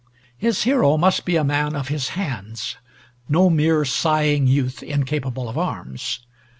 His 0.35 0.63
hero 0.63 0.97
must 0.97 1.25
be 1.25 1.35
a 1.35 1.43
man 1.43 1.75
of 1.75 1.89
his 1.89 2.09
hands, 2.17 2.77
no 3.29 3.51
mere 3.51 3.85
sighing 3.85 4.47
youth 4.47 4.81
incapable 4.81 5.47
of 5.47 5.59
arms. 5.59 6.21